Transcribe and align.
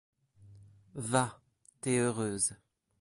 Va, 1.11 1.39
t'es 1.79 1.99
heureuse. 1.99 2.57